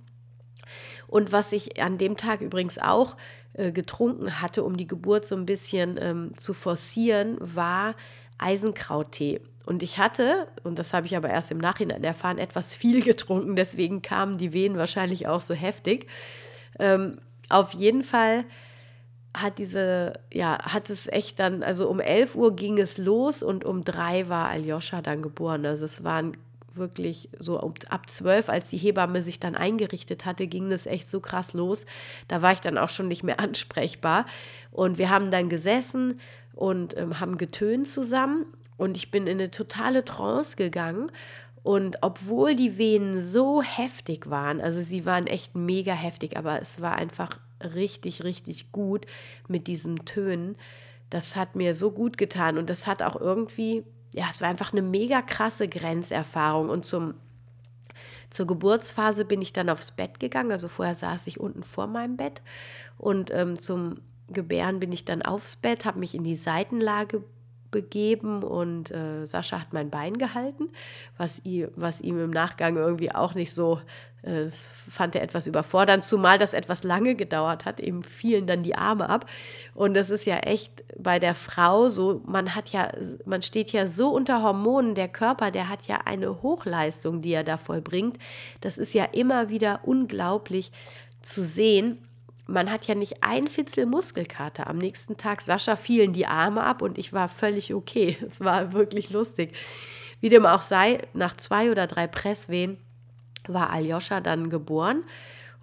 Und 1.15 1.31
was 1.31 1.53
ich 1.53 1.81
an 1.81 1.97
dem 1.97 2.17
Tag 2.17 2.41
übrigens 2.41 2.77
auch 2.77 3.15
äh, 3.53 3.71
getrunken 3.71 4.41
hatte, 4.41 4.65
um 4.65 4.77
die 4.77 4.89
Geburt 4.89 5.25
so 5.25 5.37
ein 5.37 5.47
bisschen 5.47 5.97
ähm, 6.03 6.37
zu 6.37 6.55
forcieren, 6.55 7.37
war 7.39 7.95
Eisenkrauttee. 8.37 9.41
Und 9.65 9.85
ich 9.85 9.99
hatte, 9.99 10.49
und 10.65 10.77
das 10.81 10.93
habe 10.93 11.07
ich 11.07 11.17
aber 11.17 11.31
erst 11.31 11.53
im 11.53 11.59
Nachhinein 11.59 12.03
erfahren, 12.03 12.39
etwas 12.39 12.75
viel 12.75 13.01
getrunken, 13.05 13.55
deswegen 13.55 14.03
kamen 14.03 14.39
die 14.39 14.53
Wehen 14.53 14.77
wahrscheinlich 14.77 15.29
auch 15.29 15.41
so 15.41 15.55
heftig. 15.55 16.09
Ähm, 16.81 17.21
auf 17.49 17.75
jeden 17.75 18.03
Fall 18.03 18.45
hat 19.37 19.61
diese, 19.61 20.15
ja, 20.33 20.59
hat 20.65 20.91
es 20.91 21.07
echt 21.07 21.39
dann, 21.39 21.63
also 21.63 21.89
um 21.89 22.01
11 22.01 22.35
Uhr 22.35 22.57
ging 22.57 22.81
es 22.81 22.99
los 22.99 23.45
und 23.45 23.65
um 23.65 23.85
3 23.85 24.29
war 24.29 24.49
Aljoscha 24.49 25.01
dann 25.01 25.23
geboren. 25.23 25.65
Also 25.65 25.85
es 25.85 26.03
waren 26.03 26.37
wirklich 26.77 27.29
so 27.39 27.59
ab 27.59 28.09
zwölf, 28.09 28.49
als 28.49 28.69
die 28.69 28.77
Hebamme 28.77 29.23
sich 29.23 29.41
dann 29.41 29.55
eingerichtet 29.55 30.25
hatte, 30.25 30.47
ging 30.47 30.71
das 30.71 30.87
echt 30.87 31.09
so 31.09 31.21
krass 31.21 31.53
los. 31.53 31.87
Da 32.29 32.43
war 32.43 32.53
ich 32.53 32.61
dann 32.61 32.79
auch 32.79 32.89
schon 32.89 33.09
nicht 33.09 33.23
mehr 33.23 33.41
ansprechbar. 33.41 34.27
Und 34.71 34.99
wir 34.99 35.11
haben 35.11 35.31
dann 35.31 35.49
gesessen 35.49 36.21
und 36.55 36.97
ähm, 36.97 37.21
haben 37.21 37.39
getönt 37.39 37.89
zusammen. 37.89 38.47
Und 38.77 38.97
ich 38.97 39.11
bin 39.11 39.27
in 39.27 39.39
eine 39.39 39.51
totale 39.51 40.05
Trance 40.05 40.57
gegangen. 40.57 41.07
Und 41.63 41.99
obwohl 42.03 42.55
die 42.55 42.77
Venen 42.77 43.23
so 43.23 43.63
heftig 43.63 44.29
waren, 44.29 44.61
also 44.61 44.83
sie 44.83 45.07
waren 45.07 45.27
echt 45.27 45.57
mega 45.57 45.95
heftig, 45.95 46.37
aber 46.37 46.61
es 46.61 46.83
war 46.83 46.97
einfach 46.97 47.41
richtig, 47.75 48.23
richtig 48.23 48.71
gut 48.71 49.07
mit 49.49 49.67
diesen 49.67 50.05
Tönen. 50.05 50.57
Das 51.09 51.37
hat 51.37 51.57
mir 51.57 51.75
so 51.75 51.91
gut 51.91 52.19
getan 52.19 52.59
und 52.59 52.69
das 52.69 52.87
hat 52.87 53.03
auch 53.03 53.19
irgendwie 53.19 53.85
ja, 54.15 54.27
es 54.31 54.41
war 54.41 54.49
einfach 54.49 54.73
eine 54.73 54.83
mega 54.83 55.23
krasse 55.23 55.69
Grenzerfahrung. 55.69 56.69
Und 56.69 56.87
zum, 56.87 57.15
zur 58.31 58.47
Geburtsphase 58.47 59.25
bin 59.25 59.43
ich 59.43 59.53
dann 59.53 59.69
aufs 59.69 59.91
Bett 59.91 60.21
gegangen. 60.21 60.53
Also 60.53 60.69
vorher 60.69 60.95
saß 60.95 61.27
ich 61.27 61.41
unten 61.41 61.65
vor 61.65 61.89
meinem 61.89 62.17
Bett. 62.17 62.41
Und 62.97 63.33
ähm, 63.33 63.59
zum 63.59 63.97
Gebären 64.29 64.79
bin 64.79 64.93
ich 64.93 65.05
dann 65.05 65.23
aufs 65.23 65.57
Bett, 65.57 65.85
habe 65.85 65.99
mich 65.99 66.15
in 66.15 66.23
die 66.23 66.37
Seitenlage 66.37 67.25
begeben 67.73 68.45
und 68.45 68.93
äh, 68.93 69.27
Sascha 69.27 69.61
hat 69.61 69.73
mein 69.73 69.91
Bein 69.91 70.17
gehalten, 70.17 70.69
was, 71.17 71.43
was 71.75 72.01
ihm 72.01 72.23
im 72.23 72.31
Nachgang 72.31 72.77
irgendwie 72.77 73.13
auch 73.13 73.35
nicht 73.35 73.53
so, 73.53 73.81
äh, 74.25 74.49
fand 74.51 75.15
er 75.15 75.23
etwas 75.23 75.47
überfordernd, 75.47 76.05
zumal 76.05 76.39
das 76.39 76.55
etwas 76.55 76.83
lange 76.83 77.15
gedauert 77.15 77.65
hat, 77.65 77.81
ihm 77.81 78.03
fielen 78.03 78.47
dann 78.47 78.63
die 78.63 78.75
Arme 78.75 79.09
ab 79.09 79.27
und 79.75 79.95
das 79.95 80.11
ist 80.11 80.25
ja 80.25 80.39
echt 80.39 80.85
bei 80.99 81.19
der 81.19 81.35
Frau 81.35 81.89
so, 81.89 82.23
man 82.27 82.55
hat 82.55 82.71
ja, 82.71 82.91
man 83.25 83.43
steht 83.43 83.71
ja 83.73 83.87
so 83.87 84.11
unter 84.11 84.43
Hormonen, 84.43 84.95
der 84.95 85.09
Körper, 85.09 85.51
der 85.51 85.69
hat 85.69 85.87
ja 85.87 85.99
eine 86.05 86.43
Hochleistung, 86.43 87.23
die 87.23 87.33
er 87.33 87.45
da 87.45 87.59
vollbringt, 87.59 88.19
das 88.61 88.79
ist 88.79 88.95
ja 88.95 89.05
immer 89.05 89.51
wieder 89.51 89.81
unglaublich 89.85 90.73
zu 91.23 91.45
sehen, 91.45 91.99
man 92.47 92.71
hat 92.71 92.87
ja 92.87 92.95
nicht 92.95 93.23
ein 93.23 93.49
Fitzel 93.49 93.87
Muskelkater. 93.87 94.67
Am 94.67 94.77
nächsten 94.77 95.17
Tag, 95.17 95.41
Sascha 95.41 95.77
fielen 95.77 96.13
die 96.13 96.27
Arme 96.27 96.63
ab 96.63 96.83
und 96.83 96.99
ich 96.99 97.13
war 97.15 97.31
völlig 97.31 97.73
okay. 97.73 98.19
Es 98.27 98.41
war 98.41 98.73
wirklich 98.73 99.11
lustig. 99.11 99.57
Wie 100.21 100.29
dem 100.29 100.45
auch 100.47 100.63
sei, 100.63 100.99
nach 101.15 101.35
zwei 101.37 101.71
oder 101.71 101.87
drei 101.87 102.07
Presswehen 102.07 102.79
war 103.49 103.71
Aljoscha 103.71 104.21
dann 104.21 104.51
geboren. 104.51 105.05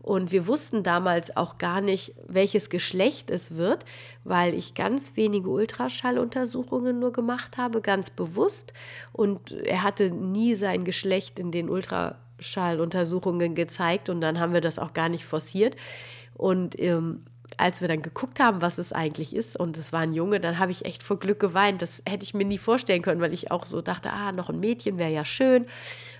Und 0.01 0.31
wir 0.31 0.47
wussten 0.47 0.81
damals 0.81 1.37
auch 1.37 1.59
gar 1.59 1.79
nicht, 1.79 2.15
welches 2.27 2.69
Geschlecht 2.69 3.29
es 3.29 3.55
wird, 3.55 3.85
weil 4.23 4.55
ich 4.55 4.73
ganz 4.73 5.15
wenige 5.15 5.49
Ultraschalluntersuchungen 5.49 6.99
nur 6.99 7.13
gemacht 7.13 7.57
habe, 7.57 7.81
ganz 7.81 8.09
bewusst. 8.09 8.73
Und 9.13 9.51
er 9.51 9.83
hatte 9.83 10.09
nie 10.09 10.55
sein 10.55 10.85
Geschlecht 10.85 11.37
in 11.37 11.51
den 11.51 11.69
Ultraschalluntersuchungen 11.69 13.53
gezeigt 13.53 14.09
und 14.09 14.21
dann 14.21 14.39
haben 14.39 14.53
wir 14.53 14.61
das 14.61 14.79
auch 14.79 14.93
gar 14.93 15.07
nicht 15.07 15.25
forciert. 15.25 15.75
Und 16.33 16.79
ähm, 16.79 17.23
als 17.57 17.81
wir 17.81 17.87
dann 17.87 18.01
geguckt 18.01 18.39
haben, 18.39 18.61
was 18.61 18.77
es 18.77 18.93
eigentlich 18.93 19.35
ist, 19.35 19.55
und 19.55 19.77
es 19.77 19.93
war 19.93 20.01
ein 20.01 20.13
Junge, 20.13 20.39
dann 20.39 20.59
habe 20.59 20.71
ich 20.71 20.85
echt 20.85 21.03
vor 21.03 21.19
Glück 21.19 21.39
geweint. 21.39 21.81
Das 21.81 22.01
hätte 22.07 22.23
ich 22.23 22.33
mir 22.33 22.45
nie 22.45 22.57
vorstellen 22.57 23.01
können, 23.01 23.21
weil 23.21 23.33
ich 23.33 23.51
auch 23.51 23.65
so 23.65 23.81
dachte, 23.81 24.11
ah, 24.11 24.31
noch 24.31 24.49
ein 24.49 24.59
Mädchen 24.59 24.97
wäre 24.97 25.11
ja 25.11 25.25
schön. 25.25 25.65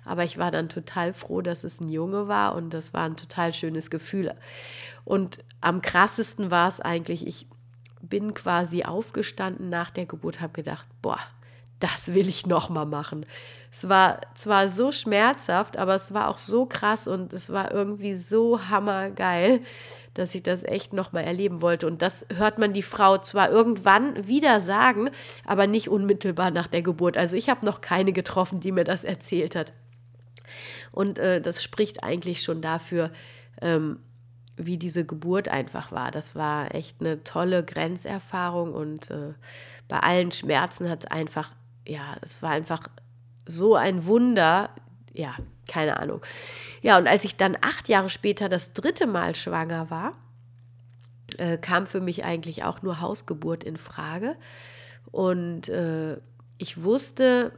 Aber 0.05 0.23
ich 0.23 0.37
war 0.37 0.51
dann 0.51 0.69
total 0.69 1.13
froh, 1.13 1.41
dass 1.41 1.63
es 1.63 1.79
ein 1.79 1.89
Junge 1.89 2.27
war 2.27 2.55
und 2.55 2.73
das 2.73 2.93
war 2.93 3.03
ein 3.03 3.15
total 3.15 3.53
schönes 3.53 3.89
Gefühl. 3.89 4.33
Und 5.03 5.39
am 5.61 5.81
krassesten 5.81 6.51
war 6.51 6.69
es 6.69 6.79
eigentlich, 6.79 7.25
ich 7.25 7.47
bin 8.01 8.33
quasi 8.33 8.83
aufgestanden 8.83 9.69
nach 9.69 9.91
der 9.91 10.05
Geburt, 10.05 10.41
habe 10.41 10.53
gedacht, 10.53 10.87
boah, 11.01 11.19
das 11.79 12.13
will 12.13 12.29
ich 12.29 12.45
noch 12.45 12.69
mal 12.69 12.85
machen. 12.85 13.25
Es 13.71 13.89
war 13.89 14.21
zwar 14.35 14.69
so 14.69 14.91
schmerzhaft, 14.91 15.77
aber 15.77 15.95
es 15.95 16.13
war 16.13 16.29
auch 16.29 16.37
so 16.37 16.65
krass 16.65 17.07
und 17.07 17.33
es 17.33 17.51
war 17.51 17.71
irgendwie 17.71 18.15
so 18.15 18.69
hammergeil, 18.69 19.61
dass 20.13 20.35
ich 20.35 20.43
das 20.43 20.63
echt 20.63 20.93
noch 20.93 21.11
mal 21.11 21.21
erleben 21.21 21.61
wollte. 21.61 21.87
Und 21.87 22.01
das 22.01 22.25
hört 22.35 22.59
man 22.59 22.73
die 22.73 22.81
Frau 22.81 23.17
zwar 23.17 23.49
irgendwann 23.49 24.27
wieder 24.27 24.59
sagen, 24.59 25.09
aber 25.45 25.67
nicht 25.67 25.89
unmittelbar 25.89 26.51
nach 26.51 26.67
der 26.67 26.81
Geburt. 26.81 27.17
Also 27.17 27.35
ich 27.35 27.49
habe 27.49 27.65
noch 27.65 27.81
keine 27.81 28.13
getroffen, 28.13 28.59
die 28.59 28.71
mir 28.71 28.83
das 28.83 29.03
erzählt 29.03 29.55
hat. 29.55 29.73
Und 30.91 31.19
äh, 31.19 31.41
das 31.41 31.63
spricht 31.63 32.03
eigentlich 32.03 32.41
schon 32.41 32.61
dafür, 32.61 33.11
ähm, 33.61 33.99
wie 34.57 34.77
diese 34.77 35.05
Geburt 35.05 35.47
einfach 35.47 35.91
war. 35.91 36.11
Das 36.11 36.35
war 36.35 36.75
echt 36.75 36.99
eine 36.99 37.23
tolle 37.23 37.63
Grenzerfahrung 37.63 38.73
und 38.73 39.09
äh, 39.09 39.33
bei 39.87 39.99
allen 39.99 40.31
Schmerzen 40.31 40.89
hat 40.89 40.99
es 40.99 41.05
einfach, 41.05 41.51
ja, 41.87 42.15
es 42.21 42.41
war 42.41 42.51
einfach 42.51 42.87
so 43.45 43.75
ein 43.75 44.05
Wunder. 44.05 44.69
Ja, 45.13 45.35
keine 45.67 45.97
Ahnung. 45.97 46.21
Ja, 46.81 46.97
und 46.97 47.07
als 47.07 47.23
ich 47.25 47.35
dann 47.35 47.57
acht 47.61 47.89
Jahre 47.89 48.09
später 48.09 48.49
das 48.49 48.73
dritte 48.73 49.07
Mal 49.07 49.35
schwanger 49.35 49.89
war, 49.89 50.13
äh, 51.37 51.57
kam 51.57 51.85
für 51.85 52.01
mich 52.01 52.23
eigentlich 52.23 52.63
auch 52.63 52.81
nur 52.81 53.01
Hausgeburt 53.01 53.63
in 53.63 53.77
Frage. 53.77 54.35
Und 55.11 55.69
äh, 55.69 56.17
ich 56.57 56.83
wusste, 56.83 57.51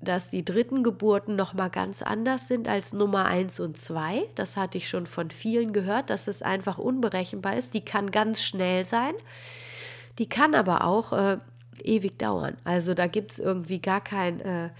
dass 0.00 0.30
die 0.30 0.44
dritten 0.44 0.84
Geburten 0.84 1.34
noch 1.34 1.54
mal 1.54 1.68
ganz 1.68 2.02
anders 2.02 2.46
sind 2.46 2.68
als 2.68 2.92
Nummer 2.92 3.24
1 3.24 3.58
und 3.60 3.76
2. 3.76 4.22
Das 4.36 4.56
hatte 4.56 4.78
ich 4.78 4.88
schon 4.88 5.06
von 5.06 5.30
vielen 5.30 5.72
gehört, 5.72 6.10
dass 6.10 6.28
es 6.28 6.42
einfach 6.42 6.78
unberechenbar 6.78 7.56
ist. 7.56 7.74
Die 7.74 7.84
kann 7.84 8.12
ganz 8.12 8.42
schnell 8.42 8.84
sein. 8.84 9.14
Die 10.18 10.28
kann 10.28 10.54
aber 10.54 10.84
auch 10.84 11.12
äh, 11.12 11.38
ewig 11.82 12.18
dauern. 12.18 12.56
Also 12.64 12.94
da 12.94 13.06
gibt 13.08 13.32
es 13.32 13.38
irgendwie 13.38 13.80
gar 13.80 14.00
kein 14.00 14.40
äh, 14.40 14.70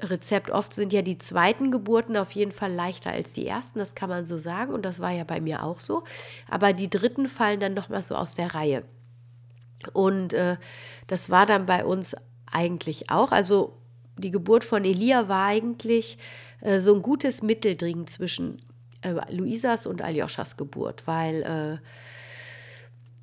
Rezept. 0.00 0.50
Oft 0.50 0.72
sind 0.72 0.92
ja 0.92 1.02
die 1.02 1.18
zweiten 1.18 1.70
Geburten 1.70 2.16
auf 2.16 2.32
jeden 2.32 2.52
Fall 2.52 2.72
leichter 2.72 3.10
als 3.10 3.32
die 3.32 3.46
ersten, 3.46 3.78
das 3.78 3.94
kann 3.94 4.08
man 4.08 4.26
so 4.26 4.38
sagen. 4.38 4.72
Und 4.72 4.84
das 4.84 5.00
war 5.00 5.10
ja 5.10 5.24
bei 5.24 5.40
mir 5.40 5.62
auch 5.62 5.80
so. 5.80 6.04
Aber 6.48 6.72
die 6.72 6.90
dritten 6.90 7.28
fallen 7.28 7.60
dann 7.60 7.74
noch 7.74 7.88
mal 7.88 8.02
so 8.02 8.14
aus 8.14 8.34
der 8.34 8.54
Reihe. 8.54 8.84
Und 9.92 10.32
äh, 10.32 10.56
das 11.06 11.30
war 11.30 11.46
dann 11.46 11.66
bei 11.66 11.84
uns 11.84 12.16
eigentlich 12.50 13.10
auch. 13.10 13.32
Also 13.32 13.76
die 14.16 14.30
Geburt 14.30 14.64
von 14.64 14.84
Elia 14.84 15.28
war 15.28 15.46
eigentlich 15.46 16.18
äh, 16.60 16.80
so 16.80 16.94
ein 16.94 17.02
gutes 17.02 17.42
Mitteldring 17.42 18.06
zwischen 18.06 18.62
äh, 19.02 19.14
Luisas 19.32 19.86
und 19.86 20.02
Aljoschas 20.02 20.56
Geburt, 20.56 21.06
weil 21.06 21.42
äh, 21.82 21.86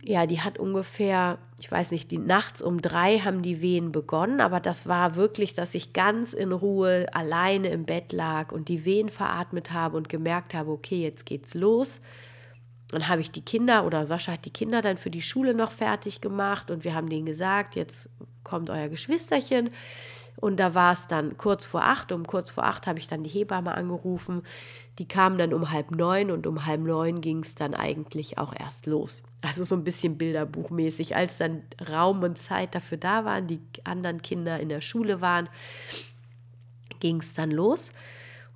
ja, 0.04 0.26
die 0.26 0.42
hat 0.42 0.58
ungefähr, 0.58 1.38
ich 1.60 1.72
weiß 1.72 1.92
nicht, 1.92 2.10
die 2.10 2.18
nachts 2.18 2.62
um 2.62 2.82
drei 2.82 3.20
haben 3.20 3.44
die 3.44 3.62
Wehen 3.62 3.92
begonnen, 3.92 4.42
aber 4.42 4.60
das 4.60 4.88
war 4.88 5.16
wirklich, 5.16 5.54
dass 5.54 5.76
ich 5.76 5.94
ganz 5.94 6.34
in 6.34 6.52
Ruhe 6.52 7.06
alleine 7.14 7.70
im 7.70 7.86
Bett 7.86 8.12
lag 8.12 8.52
und 8.52 8.68
die 8.68 8.84
Wehen 8.84 9.10
veratmet 9.10 9.72
habe 9.72 9.98
und 9.98 10.10
gemerkt 10.10 10.54
habe, 10.54 10.72
okay, 10.72 11.04
jetzt 11.04 11.26
geht's 11.26 11.54
los. 11.54 12.02
Dann 12.90 13.08
habe 13.08 13.22
ich 13.22 13.32
die 13.32 13.46
Kinder 13.46 13.86
oder 13.86 14.06
Sascha 14.06 14.34
hat 14.34 14.46
die 14.46 14.52
Kinder 14.52 14.82
dann 14.82 14.98
für 14.98 15.12
die 15.12 15.22
Schule 15.22 15.54
noch 15.54 15.72
fertig 15.72 16.20
gemacht 16.20 16.72
und 16.72 16.84
wir 16.84 16.96
haben 16.96 17.10
denen 17.10 17.26
gesagt, 17.26 17.76
jetzt 17.76 18.10
kommt 18.44 18.70
euer 18.70 18.90
Geschwisterchen. 18.90 19.70
Und 20.42 20.60
da 20.60 20.74
war 20.74 20.92
es 20.92 21.06
dann 21.06 21.38
kurz 21.38 21.68
vor 21.68 21.84
acht. 21.84 22.12
Um 22.12 22.26
kurz 22.26 22.50
vor 22.50 22.66
acht 22.66 22.88
habe 22.88 23.00
ich 23.00 23.08
dann 23.08 23.24
die 23.24 23.30
Hebamme 23.30 23.76
angerufen. 23.76 24.42
Die 24.98 25.08
kam 25.08 25.38
dann 25.38 25.54
um 25.54 25.72
halb 25.72 25.92
neun 25.92 26.32
und 26.32 26.48
um 26.48 26.66
halb 26.66 26.82
neun 26.82 27.22
ging 27.22 27.44
es 27.44 27.54
dann 27.54 27.76
eigentlich 27.76 28.40
auch 28.40 28.54
erst 28.60 28.88
los. 28.88 29.24
Also 29.42 29.64
so 29.64 29.76
ein 29.76 29.84
bisschen 29.84 30.18
bilderbuchmäßig. 30.18 31.16
Als 31.16 31.38
dann 31.38 31.62
Raum 31.88 32.24
und 32.24 32.40
Zeit 32.40 32.74
dafür 32.74 32.98
da 32.98 33.24
waren, 33.24 33.46
die 33.46 33.62
anderen 33.84 34.24
Kinder 34.24 34.60
in 34.60 34.70
der 34.70 34.82
Schule 34.82 35.22
waren, 35.22 35.48
ging 37.00 37.20
es 37.20 37.36
dann 37.36 37.52
los. 37.52 37.92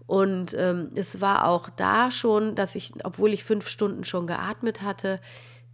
Und 0.07 0.55
ähm, 0.57 0.89
es 0.95 1.21
war 1.21 1.47
auch 1.47 1.69
da 1.69 2.09
schon, 2.09 2.55
dass 2.55 2.75
ich, 2.75 2.93
obwohl 3.03 3.31
ich 3.31 3.43
fünf 3.43 3.67
Stunden 3.67 4.03
schon 4.03 4.25
geatmet 4.25 4.81
hatte, 4.81 5.19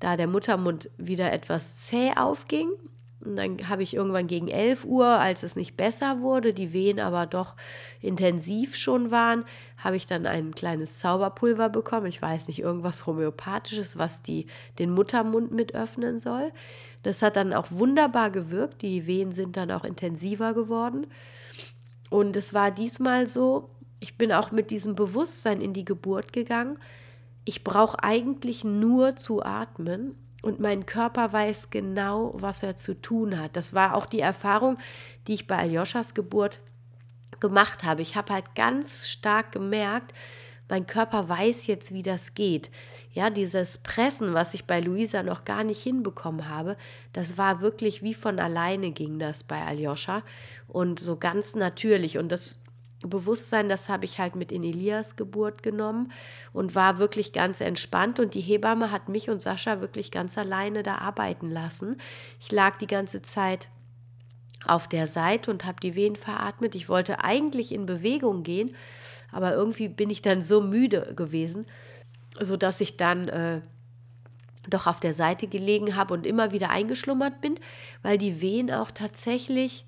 da 0.01 0.17
der 0.17 0.27
Muttermund 0.27 0.89
wieder 0.97 1.31
etwas 1.31 1.77
zäh 1.77 2.11
aufging 2.17 2.69
und 3.23 3.35
dann 3.35 3.69
habe 3.69 3.83
ich 3.83 3.95
irgendwann 3.95 4.27
gegen 4.27 4.47
11 4.47 4.85
Uhr, 4.85 5.05
als 5.05 5.43
es 5.43 5.55
nicht 5.55 5.77
besser 5.77 6.21
wurde, 6.21 6.53
die 6.53 6.73
Wehen 6.73 6.99
aber 6.99 7.25
doch 7.25 7.55
intensiv 8.01 8.75
schon 8.75 9.11
waren, 9.11 9.45
habe 9.77 9.95
ich 9.95 10.07
dann 10.07 10.25
ein 10.25 10.55
kleines 10.55 10.99
Zauberpulver 10.99 11.69
bekommen. 11.69 12.07
Ich 12.07 12.21
weiß 12.21 12.47
nicht, 12.47 12.59
irgendwas 12.59 13.05
Homöopathisches, 13.05 13.97
was 13.97 14.21
die, 14.21 14.47
den 14.79 14.91
Muttermund 14.91 15.51
mit 15.51 15.75
öffnen 15.75 16.19
soll. 16.19 16.51
Das 17.03 17.21
hat 17.21 17.35
dann 17.35 17.53
auch 17.53 17.67
wunderbar 17.69 18.31
gewirkt. 18.31 18.81
Die 18.81 19.05
Wehen 19.07 19.31
sind 19.31 19.57
dann 19.57 19.71
auch 19.71 19.83
intensiver 19.83 20.53
geworden. 20.53 21.07
Und 22.09 22.35
es 22.35 22.53
war 22.53 22.71
diesmal 22.71 23.27
so, 23.27 23.69
ich 23.99 24.17
bin 24.17 24.31
auch 24.31 24.51
mit 24.51 24.71
diesem 24.71 24.95
Bewusstsein 24.95 25.61
in 25.61 25.73
die 25.73 25.85
Geburt 25.85 26.33
gegangen. 26.33 26.79
Ich 27.45 27.63
brauche 27.63 28.03
eigentlich 28.03 28.63
nur 28.63 29.15
zu 29.15 29.43
atmen 29.43 30.15
und 30.41 30.59
mein 30.59 30.85
Körper 30.85 31.31
weiß 31.31 31.69
genau, 31.69 32.33
was 32.35 32.63
er 32.63 32.77
zu 32.77 32.99
tun 32.99 33.39
hat. 33.39 33.55
Das 33.55 33.73
war 33.73 33.95
auch 33.95 34.05
die 34.05 34.21
Erfahrung, 34.21 34.77
die 35.27 35.35
ich 35.35 35.47
bei 35.47 35.57
Aljoschas 35.57 36.13
Geburt 36.13 36.59
gemacht 37.39 37.83
habe. 37.83 38.01
Ich 38.01 38.15
habe 38.15 38.33
halt 38.33 38.55
ganz 38.55 39.07
stark 39.07 39.51
gemerkt, 39.51 40.13
mein 40.71 40.87
Körper 40.87 41.27
weiß 41.27 41.67
jetzt, 41.67 41.93
wie 41.93 42.01
das 42.01 42.33
geht. 42.33 42.71
Ja, 43.11 43.29
dieses 43.29 43.79
Pressen, 43.79 44.33
was 44.33 44.53
ich 44.53 44.63
bei 44.63 44.79
Luisa 44.79 45.21
noch 45.21 45.43
gar 45.43 45.65
nicht 45.65 45.83
hinbekommen 45.83 46.47
habe, 46.47 46.77
das 47.11 47.37
war 47.37 47.59
wirklich 47.59 48.03
wie 48.03 48.13
von 48.13 48.39
alleine 48.39 48.91
ging 48.91 49.19
das 49.19 49.43
bei 49.43 49.61
Aljoscha 49.61 50.23
und 50.69 51.01
so 51.01 51.17
ganz 51.17 51.55
natürlich. 51.55 52.17
Und 52.17 52.29
das 52.29 52.60
Bewusstsein, 53.03 53.67
das 53.67 53.89
habe 53.89 54.05
ich 54.05 54.19
halt 54.19 54.35
mit 54.35 54.51
in 54.51 54.63
Elias 54.63 55.15
Geburt 55.15 55.63
genommen 55.63 56.11
und 56.53 56.75
war 56.75 56.99
wirklich 56.99 57.33
ganz 57.33 57.59
entspannt. 57.59 58.19
Und 58.19 58.35
die 58.35 58.41
Hebamme 58.41 58.91
hat 58.91 59.09
mich 59.09 59.29
und 59.29 59.41
Sascha 59.41 59.81
wirklich 59.81 60.11
ganz 60.11 60.37
alleine 60.37 60.83
da 60.83 60.95
arbeiten 60.95 61.49
lassen. 61.49 61.97
Ich 62.39 62.51
lag 62.51 62.77
die 62.77 62.87
ganze 62.87 63.21
Zeit 63.21 63.69
auf 64.67 64.87
der 64.87 65.07
Seite 65.07 65.49
und 65.49 65.65
habe 65.65 65.79
die 65.81 65.95
Wehen 65.95 66.15
veratmet. 66.15 66.75
Ich 66.75 66.89
wollte 66.89 67.23
eigentlich 67.23 67.71
in 67.71 67.87
Bewegung 67.87 68.43
gehen, 68.43 68.75
aber 69.31 69.53
irgendwie 69.53 69.87
bin 69.87 70.09
ich 70.09 70.21
dann 70.21 70.43
so 70.43 70.61
müde 70.61 71.13
gewesen, 71.15 71.65
sodass 72.39 72.81
ich 72.81 72.97
dann 72.97 73.27
äh, 73.29 73.61
doch 74.69 74.85
auf 74.85 74.99
der 74.99 75.15
Seite 75.15 75.47
gelegen 75.47 75.95
habe 75.95 76.13
und 76.13 76.27
immer 76.27 76.51
wieder 76.51 76.69
eingeschlummert 76.69 77.41
bin, 77.41 77.59
weil 78.03 78.19
die 78.19 78.41
Wehen 78.41 78.71
auch 78.71 78.91
tatsächlich 78.91 79.85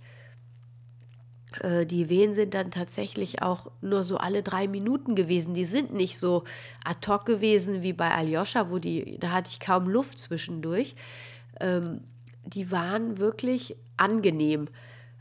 die 1.85 2.09
Wehen 2.09 2.35
sind 2.35 2.53
dann 2.53 2.71
tatsächlich 2.71 3.41
auch 3.41 3.71
nur 3.81 4.03
so 4.03 4.17
alle 4.17 4.43
drei 4.43 4.67
Minuten 4.67 5.15
gewesen. 5.15 5.53
Die 5.53 5.65
sind 5.65 5.93
nicht 5.93 6.17
so 6.17 6.43
ad 6.83 7.07
hoc 7.07 7.25
gewesen 7.25 7.83
wie 7.83 7.93
bei 7.93 8.11
Aljoscha, 8.11 8.69
wo 8.69 8.79
die, 8.79 9.17
da 9.19 9.31
hatte 9.31 9.51
ich 9.51 9.59
kaum 9.59 9.87
Luft 9.87 10.19
zwischendurch. 10.19 10.95
Ähm, 11.59 12.01
die 12.45 12.71
waren 12.71 13.19
wirklich 13.19 13.75
angenehm. 13.97 14.67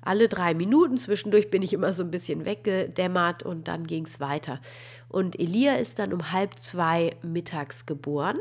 Alle 0.00 0.28
drei 0.28 0.54
Minuten 0.54 0.98
zwischendurch 0.98 1.50
bin 1.50 1.62
ich 1.62 1.72
immer 1.72 1.92
so 1.92 2.02
ein 2.02 2.10
bisschen 2.10 2.44
weggedämmert 2.44 3.44
und 3.44 3.68
dann 3.68 3.86
ging 3.86 4.04
es 4.04 4.18
weiter. 4.18 4.60
Und 5.08 5.38
Elia 5.38 5.76
ist 5.76 5.98
dann 5.98 6.12
um 6.12 6.32
halb 6.32 6.58
zwei 6.58 7.14
mittags 7.22 7.86
geboren. 7.86 8.38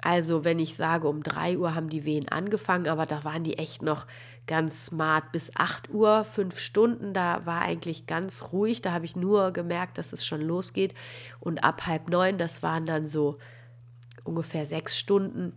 Also 0.00 0.44
wenn 0.44 0.58
ich 0.58 0.76
sage, 0.76 1.08
um 1.08 1.22
drei 1.22 1.58
Uhr 1.58 1.74
haben 1.74 1.88
die 1.88 2.04
Wehen 2.04 2.28
angefangen, 2.28 2.88
aber 2.88 3.04
da 3.04 3.24
waren 3.24 3.42
die 3.42 3.58
echt 3.58 3.82
noch 3.82 4.06
ganz 4.46 4.86
smart 4.86 5.32
bis 5.32 5.54
8 5.56 5.90
Uhr, 5.90 6.24
fünf 6.24 6.58
Stunden. 6.58 7.12
Da 7.14 7.44
war 7.46 7.62
eigentlich 7.62 8.06
ganz 8.06 8.52
ruhig. 8.52 8.80
Da 8.80 8.92
habe 8.92 9.04
ich 9.04 9.16
nur 9.16 9.52
gemerkt, 9.52 9.98
dass 9.98 10.12
es 10.12 10.24
schon 10.24 10.40
losgeht. 10.40 10.94
Und 11.40 11.64
ab 11.64 11.86
halb 11.86 12.08
neun, 12.08 12.38
das 12.38 12.62
waren 12.62 12.86
dann 12.86 13.06
so 13.06 13.38
ungefähr 14.24 14.66
sechs 14.66 14.98
Stunden. 14.98 15.52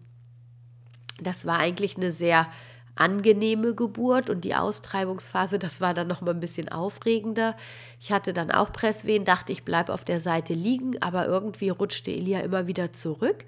Das 1.20 1.46
war 1.46 1.60
eigentlich 1.60 1.98
eine 1.98 2.12
sehr 2.12 2.48
angenehme 2.96 3.74
Geburt 3.74 4.30
und 4.30 4.44
die 4.44 4.56
Austreibungsphase, 4.56 5.60
das 5.60 5.82
war 5.82 5.94
dann 5.94 6.08
noch 6.08 6.22
mal 6.22 6.34
ein 6.34 6.40
bisschen 6.40 6.70
aufregender. 6.70 7.56
Ich 8.00 8.12
hatte 8.12 8.34
dann 8.34 8.52
auch 8.52 8.72
Presswehen, 8.72 9.26
dachte, 9.26 9.52
ich 9.52 9.64
bleibe 9.64 9.94
auf 9.94 10.04
der 10.04 10.20
Seite 10.20 10.54
liegen, 10.54 11.02
aber 11.02 11.28
irgendwie 11.28 11.70
rutschte 11.70 12.12
Elia 12.12 12.42
immer 12.42 12.68
wieder 12.68 12.94
zurück. 12.94 13.46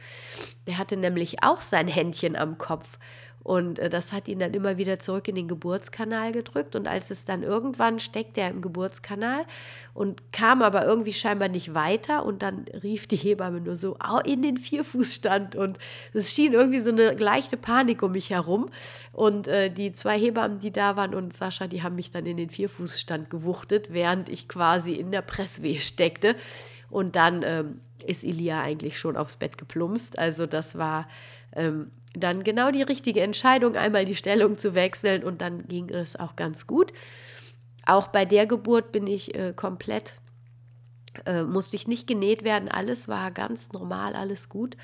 Der 0.68 0.78
hatte 0.78 0.98
nämlich 0.98 1.44
auch 1.44 1.62
sein 1.62 1.88
Händchen 1.88 2.36
am 2.36 2.58
Kopf 2.58 2.98
Und 3.44 3.80
äh, 3.80 3.90
das 3.90 4.12
hat 4.12 4.28
ihn 4.28 4.40
dann 4.40 4.54
immer 4.54 4.78
wieder 4.78 5.00
zurück 5.00 5.28
in 5.28 5.36
den 5.36 5.48
Geburtskanal 5.48 6.32
gedrückt. 6.32 6.76
Und 6.76 6.88
als 6.88 7.12
es 7.12 7.26
dann 7.26 7.44
irgendwann 7.44 8.00
steckte 8.00 8.42
er 8.42 8.50
im 8.50 8.62
Geburtskanal 8.62 9.46
und 9.94 10.32
kam 10.32 10.62
aber 10.62 10.86
irgendwie 10.86 11.14
scheinbar 11.14 11.50
nicht 11.50 11.74
weiter. 11.74 12.26
Und 12.26 12.42
dann 12.42 12.66
rief 12.84 13.08
die 13.08 13.18
Hebamme 13.18 13.60
nur 13.60 13.76
so 13.76 13.98
in 14.24 14.42
den 14.42 14.58
Vierfußstand. 14.58 15.56
Und 15.56 15.78
es 16.14 16.32
schien 16.32 16.54
irgendwie 16.54 16.80
so 16.80 16.92
eine 16.92 17.14
leichte 17.14 17.58
Panik 17.58 18.02
um 18.02 18.14
mich 18.14 18.30
herum. 18.30 18.70
Und 19.12 19.48
äh, 19.48 19.70
die 19.70 19.92
zwei 19.92 20.18
Hebammen, 20.18 20.60
die 20.60 20.72
da 20.72 20.96
waren 20.96 21.14
und 21.14 21.34
Sascha, 21.34 21.68
die 21.68 21.84
haben 21.84 21.96
mich 21.96 22.12
dann 22.12 22.26
in 22.26 22.38
den 22.38 22.50
Vierfußstand 22.50 23.30
gewuchtet, 23.30 23.88
während 23.92 24.30
ich 24.30 24.48
quasi 24.48 24.94
in 24.94 25.12
der 25.12 25.22
Presswehe 25.22 25.82
steckte. 25.82 26.36
Und 26.90 27.16
dann 27.16 27.44
ähm, 27.44 27.82
ist 28.06 28.24
Ilia 28.24 28.62
eigentlich 28.62 29.00
schon 29.00 29.18
aufs 29.18 29.36
Bett 29.36 29.58
geplumpst. 29.58 30.18
Also 30.20 30.46
das 30.46 30.78
war 30.78 31.08
ähm, 31.56 31.92
dann 32.14 32.44
genau 32.44 32.72
die 32.72 32.84
richtige 32.84 33.22
Entscheidung, 33.22 33.76
einmal 33.76 34.06
die 34.06 34.16
Stellung 34.16 34.58
zu 34.58 34.76
wechseln 34.76 35.24
und 35.24 35.42
dann 35.42 35.68
ging 35.68 35.90
es 35.90 36.16
auch 36.16 36.36
ganz 36.36 36.68
gut. 36.68 36.94
Auch 37.86 38.08
bei 38.08 38.26
der 38.26 38.46
Geburt 38.46 38.92
bin 38.92 39.08
ich 39.08 39.36
äh, 39.36 39.54
komplett, 39.54 40.16
äh, 41.26 41.44
musste 41.44 41.76
ich 41.76 41.88
nicht 41.88 42.08
genäht 42.08 42.44
werden, 42.44 42.70
alles 42.70 43.08
war 43.08 43.32
ganz 43.32 43.72
normal, 43.74 44.16
alles 44.16 44.48
gut. 44.48 44.78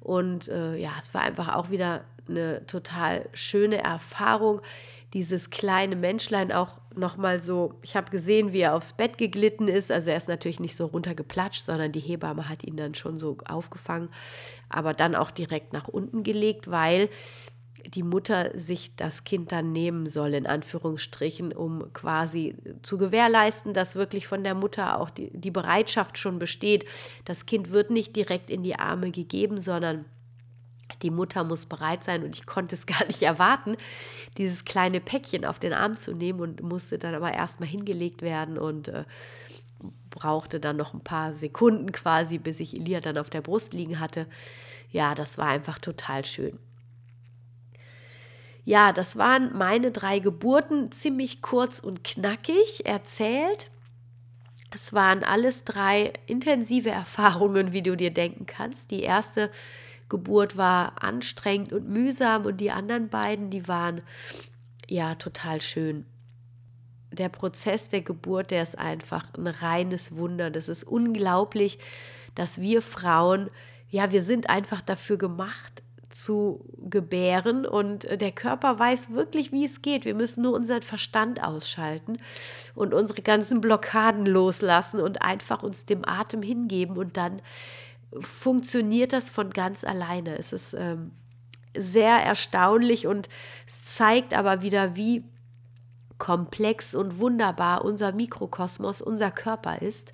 Und 0.00 0.48
äh, 0.48 0.76
ja, 0.76 0.90
es 0.98 1.14
war 1.14 1.22
einfach 1.22 1.54
auch 1.54 1.70
wieder 1.70 2.04
eine 2.28 2.66
total 2.66 3.28
schöne 3.32 3.82
Erfahrung, 3.82 4.60
dieses 5.12 5.50
kleine 5.50 5.96
Menschlein 5.96 6.52
auch 6.52 6.78
nochmal 6.94 7.40
so, 7.40 7.74
ich 7.82 7.96
habe 7.96 8.10
gesehen, 8.10 8.52
wie 8.52 8.60
er 8.60 8.74
aufs 8.74 8.94
Bett 8.94 9.18
geglitten 9.18 9.68
ist. 9.68 9.90
Also 9.90 10.10
er 10.10 10.16
ist 10.16 10.28
natürlich 10.28 10.60
nicht 10.60 10.76
so 10.76 10.86
runtergeplatscht, 10.86 11.66
sondern 11.66 11.92
die 11.92 12.00
Hebamme 12.00 12.48
hat 12.48 12.64
ihn 12.64 12.76
dann 12.76 12.94
schon 12.94 13.18
so 13.18 13.36
aufgefangen, 13.46 14.08
aber 14.68 14.94
dann 14.94 15.14
auch 15.14 15.30
direkt 15.30 15.72
nach 15.72 15.88
unten 15.88 16.22
gelegt, 16.22 16.70
weil 16.70 17.08
die 17.86 18.02
Mutter 18.02 18.58
sich 18.58 18.94
das 18.96 19.24
Kind 19.24 19.50
dann 19.50 19.72
nehmen 19.72 20.06
soll, 20.06 20.34
in 20.34 20.46
Anführungsstrichen, 20.46 21.52
um 21.52 21.92
quasi 21.92 22.54
zu 22.82 22.98
gewährleisten, 22.98 23.74
dass 23.74 23.96
wirklich 23.96 24.26
von 24.26 24.44
der 24.44 24.54
Mutter 24.54 25.00
auch 25.00 25.10
die, 25.10 25.30
die 25.32 25.50
Bereitschaft 25.50 26.18
schon 26.18 26.38
besteht. 26.38 26.84
Das 27.24 27.46
Kind 27.46 27.70
wird 27.70 27.90
nicht 27.90 28.14
direkt 28.14 28.50
in 28.50 28.62
die 28.62 28.76
Arme 28.76 29.10
gegeben, 29.10 29.58
sondern 29.58 30.04
die 31.02 31.10
Mutter 31.10 31.44
muss 31.44 31.66
bereit 31.66 32.04
sein 32.04 32.22
und 32.22 32.36
ich 32.36 32.46
konnte 32.46 32.74
es 32.74 32.86
gar 32.86 33.04
nicht 33.06 33.22
erwarten, 33.22 33.76
dieses 34.38 34.64
kleine 34.64 35.00
Päckchen 35.00 35.44
auf 35.44 35.58
den 35.58 35.72
Arm 35.72 35.96
zu 35.96 36.12
nehmen 36.12 36.40
und 36.40 36.62
musste 36.62 36.98
dann 36.98 37.14
aber 37.14 37.32
erstmal 37.32 37.68
hingelegt 37.68 38.22
werden 38.22 38.58
und 38.58 38.88
äh, 38.88 39.04
brauchte 40.10 40.60
dann 40.60 40.76
noch 40.76 40.94
ein 40.94 41.00
paar 41.00 41.34
Sekunden 41.34 41.92
quasi, 41.92 42.38
bis 42.38 42.60
ich 42.60 42.74
Elia 42.74 43.00
dann 43.00 43.18
auf 43.18 43.30
der 43.30 43.40
Brust 43.40 43.72
liegen 43.72 43.98
hatte. 43.98 44.26
Ja, 44.90 45.14
das 45.14 45.38
war 45.38 45.48
einfach 45.48 45.78
total 45.78 46.24
schön. 46.24 46.58
Ja, 48.64 48.92
das 48.92 49.16
waren 49.16 49.56
meine 49.56 49.90
drei 49.90 50.20
Geburten, 50.20 50.92
ziemlich 50.92 51.42
kurz 51.42 51.80
und 51.80 52.04
knackig 52.04 52.86
erzählt. 52.86 53.70
Es 54.70 54.92
waren 54.92 55.24
alles 55.24 55.64
drei 55.64 56.12
intensive 56.26 56.90
Erfahrungen, 56.90 57.72
wie 57.72 57.82
du 57.82 57.96
dir 57.96 58.12
denken 58.12 58.46
kannst. 58.46 58.90
Die 58.90 59.02
erste 59.02 59.50
Geburt 60.12 60.58
war 60.58 61.02
anstrengend 61.02 61.72
und 61.72 61.88
mühsam 61.88 62.44
und 62.44 62.58
die 62.58 62.70
anderen 62.70 63.08
beiden, 63.08 63.48
die 63.48 63.66
waren 63.66 64.02
ja 64.86 65.14
total 65.14 65.62
schön. 65.62 66.04
Der 67.10 67.30
Prozess 67.30 67.88
der 67.88 68.02
Geburt, 68.02 68.50
der 68.50 68.62
ist 68.62 68.78
einfach 68.78 69.32
ein 69.32 69.46
reines 69.46 70.14
Wunder. 70.14 70.50
Das 70.50 70.68
ist 70.68 70.84
unglaublich, 70.84 71.78
dass 72.34 72.60
wir 72.60 72.82
Frauen, 72.82 73.48
ja, 73.88 74.12
wir 74.12 74.22
sind 74.22 74.50
einfach 74.50 74.82
dafür 74.82 75.16
gemacht, 75.16 75.82
zu 76.10 76.62
gebären 76.76 77.64
und 77.64 78.02
der 78.20 78.32
Körper 78.32 78.78
weiß 78.78 79.12
wirklich, 79.12 79.50
wie 79.50 79.64
es 79.64 79.80
geht. 79.80 80.04
Wir 80.04 80.14
müssen 80.14 80.42
nur 80.42 80.52
unseren 80.52 80.82
Verstand 80.82 81.42
ausschalten 81.42 82.18
und 82.74 82.92
unsere 82.92 83.22
ganzen 83.22 83.62
Blockaden 83.62 84.26
loslassen 84.26 85.00
und 85.00 85.22
einfach 85.22 85.62
uns 85.62 85.86
dem 85.86 86.06
Atem 86.06 86.42
hingeben 86.42 86.98
und 86.98 87.16
dann 87.16 87.40
funktioniert 88.20 89.12
das 89.12 89.30
von 89.30 89.50
ganz 89.50 89.84
alleine. 89.84 90.38
Es 90.38 90.52
ist 90.52 90.74
ähm, 90.74 91.12
sehr 91.76 92.16
erstaunlich 92.16 93.06
und 93.06 93.28
es 93.66 93.82
zeigt 93.82 94.34
aber 94.34 94.62
wieder, 94.62 94.96
wie 94.96 95.24
komplex 96.18 96.94
und 96.94 97.18
wunderbar 97.18 97.84
unser 97.84 98.12
Mikrokosmos, 98.12 99.02
unser 99.02 99.30
Körper 99.30 99.82
ist 99.82 100.12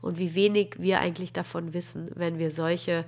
und 0.00 0.18
wie 0.18 0.34
wenig 0.34 0.76
wir 0.78 1.00
eigentlich 1.00 1.32
davon 1.32 1.74
wissen, 1.74 2.10
wenn 2.14 2.38
wir 2.38 2.50
solche 2.50 3.04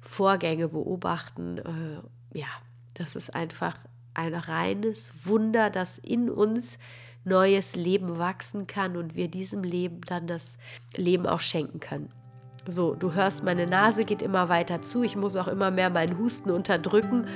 Vorgänge 0.00 0.68
beobachten. 0.68 1.58
Äh, 1.58 2.38
ja, 2.38 2.46
das 2.94 3.16
ist 3.16 3.34
einfach 3.34 3.76
ein 4.14 4.34
reines 4.34 5.12
Wunder, 5.24 5.68
dass 5.68 5.98
in 5.98 6.30
uns 6.30 6.78
neues 7.24 7.74
Leben 7.74 8.18
wachsen 8.18 8.66
kann 8.66 8.96
und 8.96 9.16
wir 9.16 9.28
diesem 9.28 9.64
Leben 9.64 10.00
dann 10.02 10.28
das 10.28 10.58
Leben 10.94 11.26
auch 11.26 11.40
schenken 11.40 11.80
können. 11.80 12.12
So, 12.68 12.94
du 12.94 13.14
hörst, 13.14 13.44
meine 13.44 13.66
Nase 13.66 14.04
geht 14.04 14.22
immer 14.22 14.48
weiter 14.48 14.82
zu. 14.82 15.04
Ich 15.04 15.14
muss 15.14 15.36
auch 15.36 15.46
immer 15.46 15.70
mehr 15.70 15.88
meinen 15.88 16.18
Husten 16.18 16.50
unterdrücken. 16.50 17.26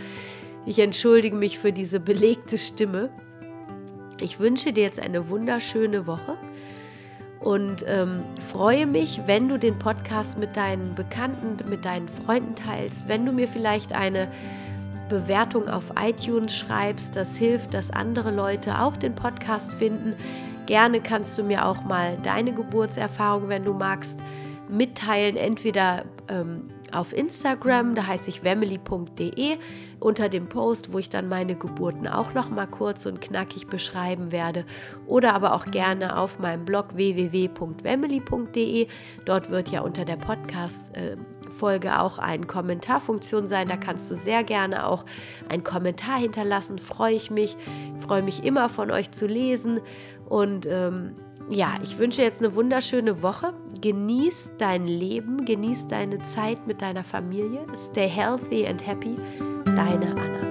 Ich 0.67 0.81
entschuldige 0.81 1.37
mich 1.37 1.59
für 1.59 1.73
diese 1.73 2.01
belegte 2.01 2.59
Stimme. 2.59 3.11
Ich 4.21 4.41
wünsche 4.41 4.73
dir 4.73 4.83
jetzt 4.83 5.01
eine 5.01 5.29
wunderschöne 5.29 6.09
Woche 6.09 6.37
und 7.39 7.85
ähm, 7.87 8.23
freue 8.51 8.87
mich, 8.87 9.23
wenn 9.27 9.49
du 9.49 9.57
den 9.57 9.79
Podcast 9.79 10.37
mit 10.37 10.57
deinen 10.57 10.97
Bekannten, 10.97 11.57
mit 11.71 11.85
deinen 11.85 12.09
Freunden 12.09 12.57
teilst, 12.57 13.09
wenn 13.09 13.25
du 13.25 13.33
mir 13.33 13.47
vielleicht 13.47 13.93
eine 13.93 14.29
Bewertung 15.09 15.69
auf 15.69 15.93
iTunes 15.99 16.55
schreibst. 16.55 17.15
Das 17.15 17.37
hilft, 17.37 17.73
dass 17.73 17.91
andere 17.91 18.33
Leute 18.33 18.81
auch 18.81 18.97
den 18.97 19.15
Podcast 19.15 19.75
finden. 19.75 20.15
Gerne 20.67 21.01
kannst 21.01 21.39
du 21.39 21.45
mir 21.45 21.67
auch 21.67 21.83
mal 21.85 22.19
deine 22.23 22.53
Geburtserfahrung, 22.53 23.49
wenn 23.49 23.65
du 23.65 23.75
magst, 23.75 24.19
mitteilen, 24.71 25.37
entweder 25.37 26.05
ähm, 26.29 26.65
auf 26.93 27.13
Instagram, 27.13 27.95
da 27.95 28.07
heiße 28.07 28.29
ich 28.31 28.43
wemily.de, 28.43 29.59
unter 30.01 30.29
dem 30.29 30.49
Post, 30.49 30.93
wo 30.93 30.99
ich 30.99 31.09
dann 31.11 31.29
meine 31.29 31.55
Geburten 31.55 32.09
auch 32.09 32.35
noch 32.35 32.49
mal 32.51 32.67
kurz 32.67 33.07
und 33.07 33.21
knackig 33.21 33.67
beschreiben 33.67 34.33
werde, 34.33 34.65
oder 35.07 35.35
aber 35.35 35.55
auch 35.55 35.67
gerne 35.67 36.19
auf 36.19 36.39
meinem 36.39 36.65
Blog 36.65 36.95
www.wemily.de. 36.95 38.87
Dort 39.25 39.51
wird 39.51 39.69
ja 39.69 39.83
unter 39.83 40.05
der 40.05 40.17
Podcast 40.17 40.97
äh, 40.97 41.17
Folge 41.51 42.01
auch 42.01 42.19
eine 42.19 42.47
Kommentarfunktion 42.47 43.49
sein. 43.49 43.69
Da 43.69 43.77
kannst 43.77 44.11
du 44.11 44.15
sehr 44.15 44.45
gerne 44.45 44.87
auch 44.87 45.05
einen 45.49 45.65
Kommentar 45.65 46.19
hinterlassen. 46.19 46.79
Freue 46.79 47.15
ich 47.15 47.31
mich. 47.31 47.57
Freue 47.99 48.23
mich 48.23 48.45
immer 48.45 48.69
von 48.69 48.91
euch 48.91 49.11
zu 49.11 49.27
lesen 49.27 49.81
und 50.29 50.67
ähm, 50.67 51.17
ja, 51.51 51.75
ich 51.83 51.99
wünsche 51.99 52.23
jetzt 52.23 52.41
eine 52.41 52.55
wunderschöne 52.55 53.23
Woche. 53.23 53.53
Genieß 53.81 54.53
dein 54.59 54.87
Leben, 54.87 55.45
genieß 55.45 55.89
deine 55.89 56.19
Zeit 56.23 56.67
mit 56.67 56.81
deiner 56.81 57.05
Familie. 57.05 57.65
Stay 57.91 58.09
healthy 58.09 58.67
and 58.67 58.87
happy. 58.87 59.17
Deine 59.65 60.13
Anna. 60.13 60.50